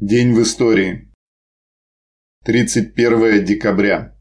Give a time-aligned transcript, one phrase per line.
[0.00, 1.12] День в истории.
[2.46, 4.16] 31 декабря.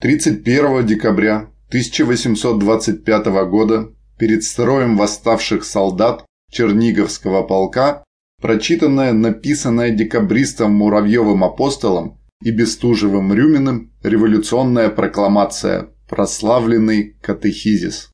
[0.00, 8.02] 31 декабря 1825 года перед строем восставших солдат Черниговского полка
[8.42, 18.09] прочитанная, написанная декабристом Муравьевым апостолом и Бестужевым Рюминым революционная прокламация «Прославленный катехизис»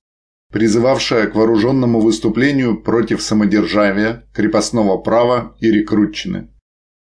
[0.52, 6.48] призывавшая к вооруженному выступлению против самодержавия, крепостного права и рекрутчины.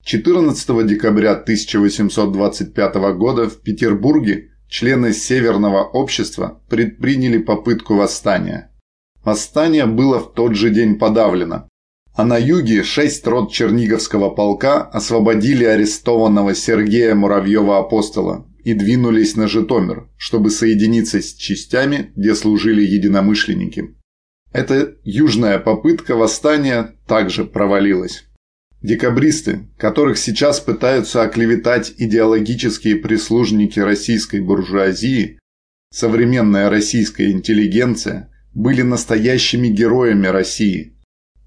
[0.04, 8.70] 14 декабря 1825 года в Петербурге члены Северного общества предприняли попытку восстания.
[9.24, 11.68] Восстание было в тот же день подавлено,
[12.14, 20.08] а на юге шесть рот Черниговского полка освободили арестованного Сергея Муравьева-апостола и двинулись на Житомир,
[20.16, 23.94] чтобы соединиться с частями, где служили единомышленники.
[24.52, 28.24] Эта южная попытка восстания также провалилась.
[28.82, 35.38] Декабристы, которых сейчас пытаются оклеветать идеологические прислужники российской буржуазии,
[35.90, 40.92] современная российская интеллигенция, были настоящими героями России–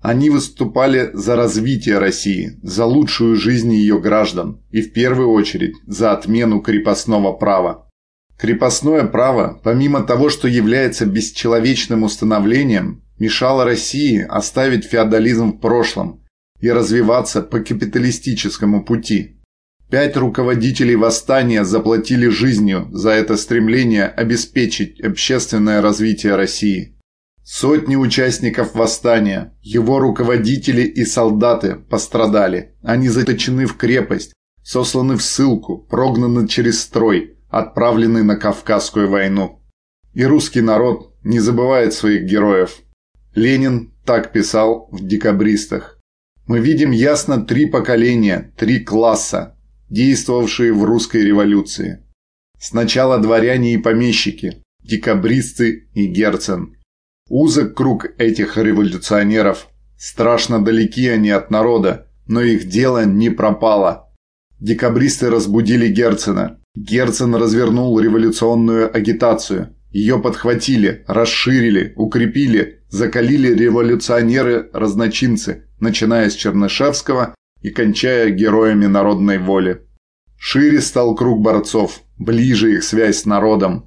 [0.01, 6.11] они выступали за развитие России, за лучшую жизнь ее граждан и в первую очередь за
[6.11, 7.89] отмену крепостного права.
[8.37, 16.23] Крепостное право, помимо того, что является бесчеловечным установлением, мешало России оставить феодализм в прошлом
[16.61, 19.41] и развиваться по капиталистическому пути.
[19.89, 26.93] Пять руководителей восстания заплатили жизнью за это стремление обеспечить общественное развитие России–
[27.49, 32.75] Сотни участников восстания, его руководители и солдаты пострадали.
[32.83, 39.61] Они заточены в крепость, сосланы в ссылку, прогнаны через строй, отправлены на Кавказскую войну.
[40.13, 42.81] И русский народ не забывает своих героев.
[43.33, 46.01] Ленин так писал в «Декабристах».
[46.47, 49.57] Мы видим ясно три поколения, три класса,
[49.89, 52.05] действовавшие в русской революции.
[52.59, 56.73] Сначала дворяне и помещики, декабристы и Герцен–
[57.29, 59.67] Узок круг этих революционеров.
[59.97, 64.07] Страшно далеки они от народа, но их дело не пропало.
[64.59, 66.59] Декабристы разбудили Герцена.
[66.75, 69.75] Герцен развернул революционную агитацию.
[69.91, 79.81] Ее подхватили, расширили, укрепили, закалили революционеры-разночинцы, начиная с Чернышевского и кончая героями народной воли.
[80.37, 83.86] Шире стал круг борцов, ближе их связь с народом.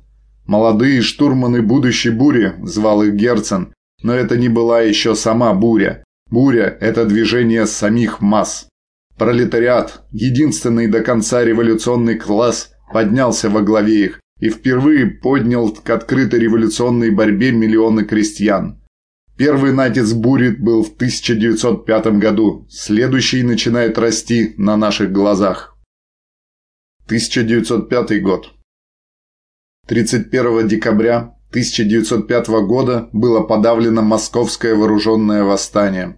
[0.51, 3.73] Молодые штурманы будущей бури, звал их Герцен,
[4.03, 6.03] но это не была еще сама буря.
[6.29, 8.67] Буря– это движение самих масс.
[9.17, 16.41] Пролетариат, единственный до конца революционный класс, поднялся во главе их и впервые поднял к открытой
[16.41, 18.83] революционной борьбе миллионы крестьян.
[19.39, 25.77] Первый натиск бури был в 1905 году, следующий начинает расти на наших глазах.
[27.07, 28.60] 1905 год.
[29.91, 36.17] 31 декабря 1905 года было подавлено московское вооруженное восстание.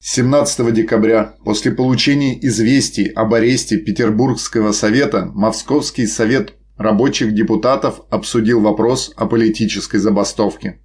[0.00, 9.12] 17 декабря, после получения известий об аресте Петербургского совета, Московский совет рабочих депутатов обсудил вопрос
[9.16, 10.80] о политической забастовке.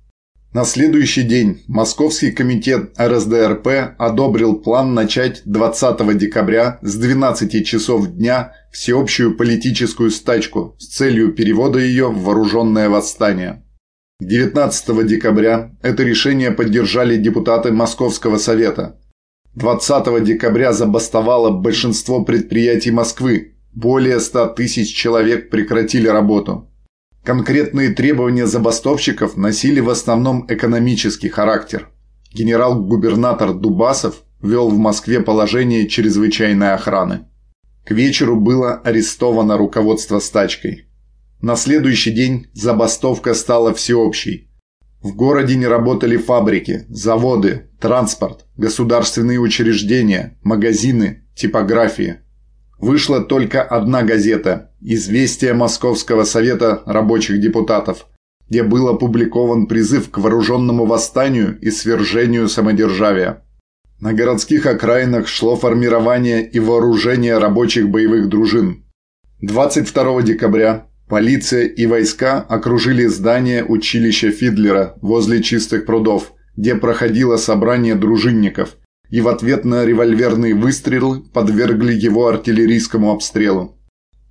[0.53, 8.53] На следующий день Московский комитет РСДРП одобрил план начать 20 декабря с 12 часов дня
[8.71, 13.65] всеобщую политическую стачку с целью перевода ее в вооруженное восстание.
[14.19, 18.99] 19 декабря это решение поддержали депутаты Московского совета.
[19.55, 23.55] 20 декабря забастовало большинство предприятий Москвы.
[23.73, 26.69] Более 100 тысяч человек прекратили работу.
[27.23, 31.89] Конкретные требования забастовщиков носили в основном экономический характер.
[32.33, 37.27] Генерал-губернатор Дубасов ввел в Москве положение чрезвычайной охраны.
[37.85, 40.87] К вечеру было арестовано руководство стачкой.
[41.41, 44.49] На следующий день забастовка стала всеобщей.
[45.01, 52.21] В городе не работали фабрики, заводы, транспорт, государственные учреждения, магазины, типографии.
[52.83, 58.07] Вышла только одна газета «Известие Московского совета рабочих депутатов»,
[58.49, 63.41] где был опубликован призыв к вооруженному восстанию и свержению самодержавия.
[64.01, 68.83] На городских окраинах шло формирование и вооружение рабочих боевых дружин.
[69.39, 77.95] 22 декабря полиция и войска окружили здание училища Фидлера возле Чистых прудов, где проходило собрание
[77.95, 78.75] дружинников–
[79.13, 83.77] и в ответ на револьверные выстрелы подвергли его артиллерийскому обстрелу.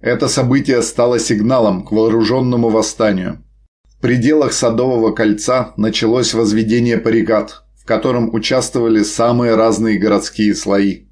[0.01, 3.45] Это событие стало сигналом к вооруженному восстанию.
[3.87, 11.05] В пределах Садового кольца началось возведение паригат, в котором участвовали самые разные городские слои.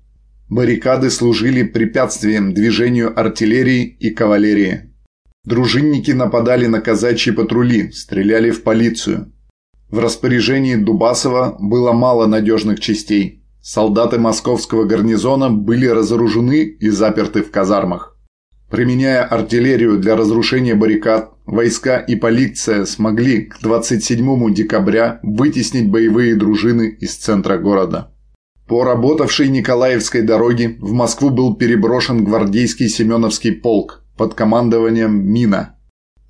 [0.49, 4.93] Баррикады служили препятствием движению артиллерии и кавалерии.
[5.45, 9.33] Дружинники нападали на казачьи патрули, стреляли в полицию.
[9.91, 13.40] В распоряжении Дубасова было мало надежных частей.
[13.63, 18.17] Солдаты московского гарнизона были разоружены и заперты в казармах.
[18.71, 26.97] Применяя артиллерию для разрушения баррикад, войска и полиция смогли к 27 декабря вытеснить боевые дружины
[27.01, 28.15] из центра города.
[28.69, 35.77] По работавшей Николаевской дороге в Москву был переброшен гвардейский Семеновский полк под командованием Мина.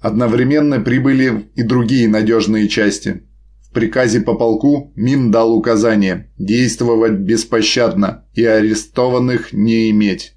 [0.00, 3.25] Одновременно прибыли и другие надежные части.
[3.72, 10.34] Приказе по полку Мин дал указание действовать беспощадно и арестованных не иметь.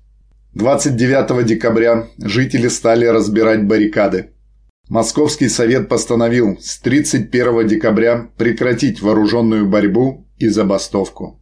[0.54, 4.30] 29 декабря жители стали разбирать баррикады.
[4.88, 11.42] Московский совет постановил с 31 декабря прекратить вооруженную борьбу и забастовку.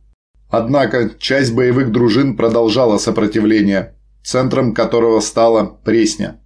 [0.50, 6.42] Однако часть боевых дружин продолжала сопротивление, центром которого стала Пресня,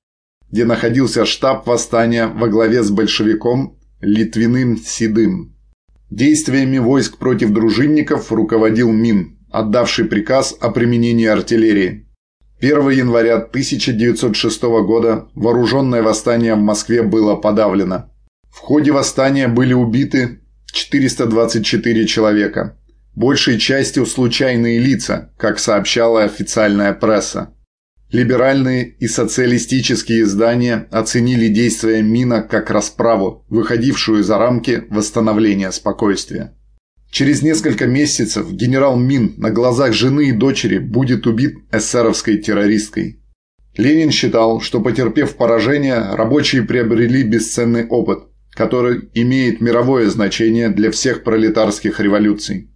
[0.50, 5.56] где находился штаб восстания во главе с большевиком Литвиным Седым.
[6.12, 12.08] Действиями войск против дружинников руководил Мин, отдавший приказ о применении артиллерии.
[12.60, 18.12] 1 января 1906 года вооруженное восстание в Москве было подавлено.
[18.52, 22.78] В ходе восстания были убиты 424 человека,
[23.16, 27.55] большей частью случайные лица, как сообщала официальная пресса.
[28.16, 36.56] Либеральные и социалистические издания оценили действия Мина как расправу, выходившую за рамки восстановления спокойствия.
[37.12, 43.22] Через несколько месяцев генерал Мин на глазах жены и дочери будет убит эсеровской террористкой.
[43.76, 48.20] Ленин считал, что потерпев поражение, рабочие приобрели бесценный опыт,
[48.52, 52.72] который имеет мировое значение для всех пролетарских революций.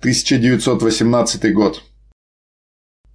[0.00, 1.84] 1918 год.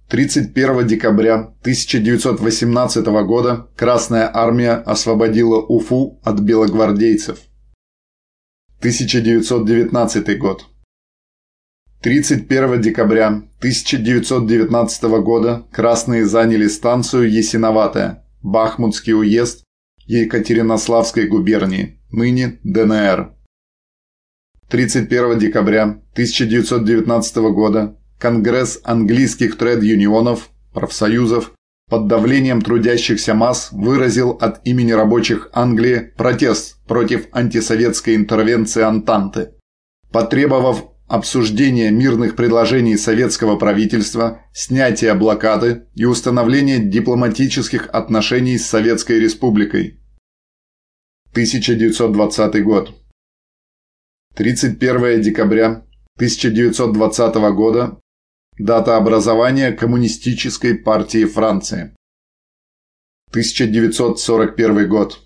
[0.08, 7.40] 31 декабря 1918 года Красная Армия освободила Уфу от белогвардейцев.
[8.78, 10.66] 1919 год.
[12.02, 13.26] 31 декабря
[13.58, 19.64] 1919 года красные заняли станцию Ясиноватая, Бахмутский уезд
[20.06, 23.34] Екатеринославской губернии, ныне ДНР.
[24.68, 25.82] 31 декабря
[26.12, 31.52] 1919 года Конгресс английских тред-юнионов, профсоюзов
[31.88, 39.52] под давлением трудящихся масс выразил от имени рабочих Англии протест против антисоветской интервенции Антанты,
[40.10, 50.00] потребовав обсуждения мирных предложений советского правительства, снятия блокады и установления дипломатических отношений с Советской Республикой.
[51.32, 52.94] 1920 год.
[54.34, 55.86] 31 декабря
[56.16, 58.00] 1920 года
[58.58, 61.94] Дата образования Коммунистической партии Франции.
[63.28, 65.20] 1941 год.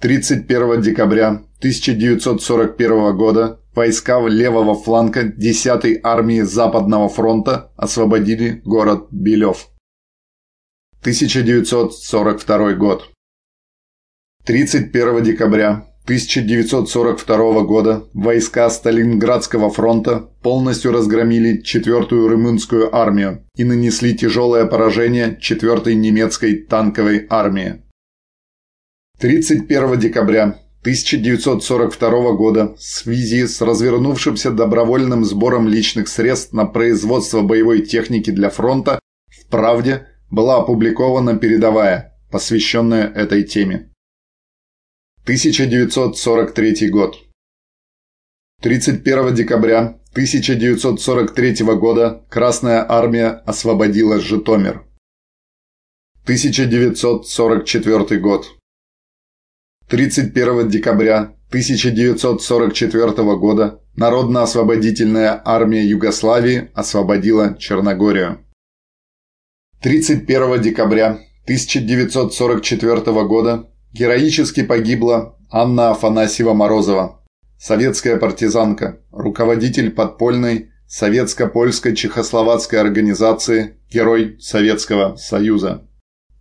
[0.00, 1.28] 31 декабря
[1.60, 9.70] 1941 года войска левого фланга 10-й армии Западного фронта освободили город Белев.
[11.00, 13.10] 1942 год.
[14.44, 24.66] 31 декабря 1942 года войска Сталинградского фронта полностью разгромили 4-ю румынскую армию и нанесли тяжелое
[24.66, 27.82] поражение 4-й немецкой танковой армии.
[29.18, 37.80] 31 декабря 1942 года в связи с развернувшимся добровольным сбором личных средств на производство боевой
[37.80, 43.90] техники для фронта в «Правде» была опубликована передовая, посвященная этой теме.
[45.26, 47.16] 1943 год.
[48.62, 54.86] 31 декабря 1943 года Красная Армия освободила Житомир.
[56.22, 58.56] 1944 год.
[59.88, 68.46] 31 декабря 1944 года Народно-освободительная армия Югославии освободила Черногорию.
[69.82, 77.20] 31 декабря 1944 года Героически погибла Анна Афанасьева-Морозова,
[77.58, 85.88] советская партизанка, руководитель подпольной советско-польской чехословацкой организации «Герой Советского Союза».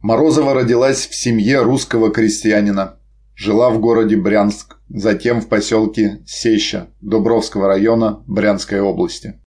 [0.01, 2.99] Морозова родилась в семье русского крестьянина.
[3.35, 9.41] Жила в городе Брянск, затем в поселке Сеща Дубровского района Брянской области.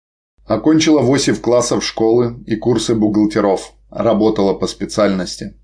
[0.44, 3.72] Окончила 8 классов школы и курсы бухгалтеров.
[3.90, 5.56] Работала по специальности.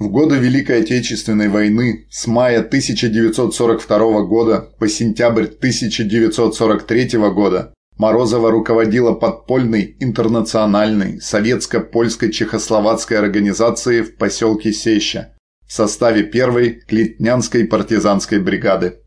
[0.00, 9.12] В годы Великой Отечественной войны с мая 1942 года по сентябрь 1943 года Морозова руководила
[9.12, 15.34] подпольной интернациональной советско-польско-чехословацкой организацией в поселке Сеща
[15.66, 19.00] в составе первой Клетнянской партизанской бригады.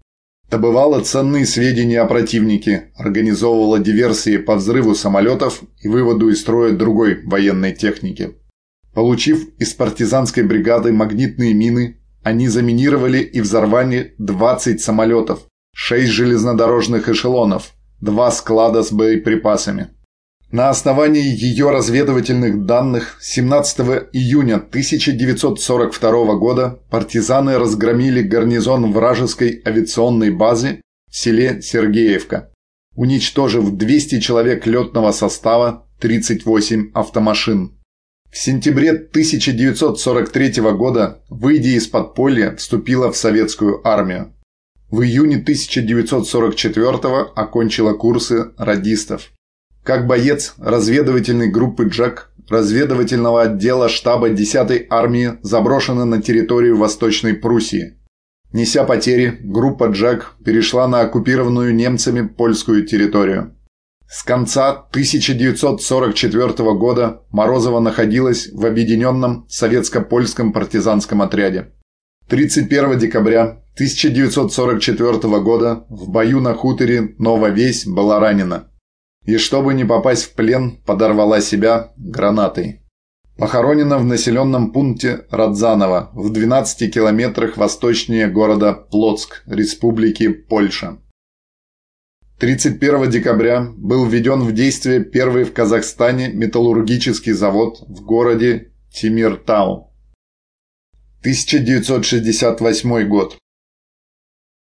[0.51, 7.23] Добывала ценные сведения о противнике, организовывала диверсии по взрыву самолетов и выводу из строя другой
[7.25, 8.35] военной техники.
[8.93, 17.73] Получив из партизанской бригады магнитные мины, они заминировали и взорвали 20 самолетов, 6 железнодорожных эшелонов,
[18.01, 19.89] 2 склада с боеприпасами.
[20.51, 23.79] На основании ее разведывательных данных 17
[24.13, 32.51] июня 1942 года партизаны разгромили гарнизон вражеской авиационной базы в селе Сергеевка,
[32.95, 37.79] уничтожив 200 человек летного состава, 38 автомашин.
[38.33, 44.33] В сентябре 1943 года, выйдя из подполья, вступила в советскую армию.
[44.89, 46.93] В июне 1944
[47.35, 49.29] окончила курсы радистов.
[49.83, 57.99] Как боец разведывательной группы «Джек» разведывательного отдела штаба 10-й армии заброшена на территорию Восточной Пруссии.
[58.51, 63.55] Неся потери, группа «Джек» перешла на оккупированную немцами польскую территорию.
[64.07, 71.74] С конца 1944 года Морозова находилась в объединенном советско-польском партизанском отряде.
[72.29, 78.69] 31 декабря 1944 года в бою на хуторе Нововесь была ранена
[79.25, 82.81] и, чтобы не попасть в плен, подорвала себя гранатой.
[83.38, 91.00] Похоронена в населенном пункте Радзаново в 12 километрах восточнее города Плотск, Республики Польша.
[92.39, 99.91] 31 декабря был введен в действие первый в Казахстане металлургический завод в городе Тимиртау.
[101.21, 103.37] 1968 год.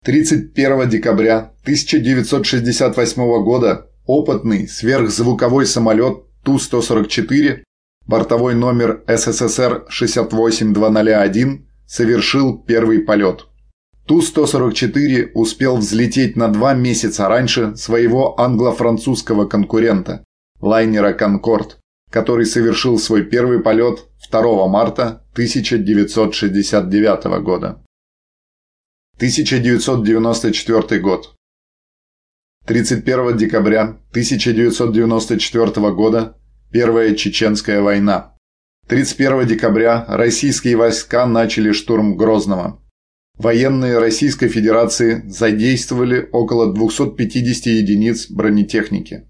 [0.05, 7.63] 31 декабря 1968 года Опытный сверхзвуковой самолет Ту-144,
[8.05, 13.47] бортовой номер СССР 68201, совершил первый полет.
[14.07, 20.25] Ту-144 успел взлететь на два месяца раньше своего англо-французского конкурента,
[20.61, 21.79] лайнера «Конкорд»,
[22.11, 27.83] который совершил свой первый полет 2 марта 1969 года.
[29.17, 31.35] 1994 год.
[32.67, 36.37] 31 декабря 1994 года
[36.73, 38.35] Первая Чеченская война.
[38.89, 42.82] 31 декабря российские войска начали штурм Грозного.
[43.39, 49.29] Военные Российской Федерации задействовали около 250 единиц бронетехники.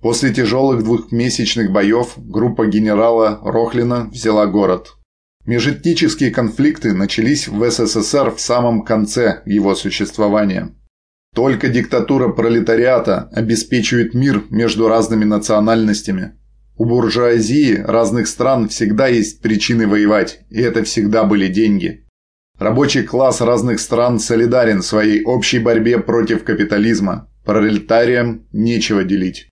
[0.00, 4.96] После тяжелых двухмесячных боев группа генерала Рохлина взяла город.
[5.46, 10.74] Межэтнические конфликты начались в СССР в самом конце его существования.
[11.34, 16.32] Только диктатура пролетариата обеспечивает мир между разными национальностями.
[16.76, 22.06] У буржуазии разных стран всегда есть причины воевать, и это всегда были деньги.
[22.62, 27.28] Рабочий класс разных стран солидарен в своей общей борьбе против капитализма.
[27.44, 29.48] Пролетариям нечего делить.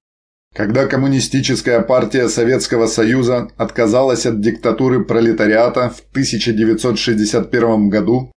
[0.54, 8.30] Когда Коммунистическая партия Советского Союза отказалась от диктатуры пролетариата в 1961 году,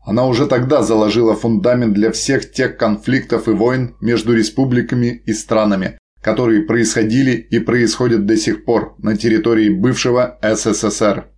[0.00, 5.98] она уже тогда заложила фундамент для всех тех конфликтов и войн между республиками и странами,
[6.22, 11.29] которые происходили и происходят до сих пор на территории бывшего СССР.